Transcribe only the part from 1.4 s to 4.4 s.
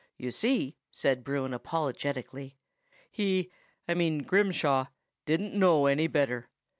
apologetically, "he—I mean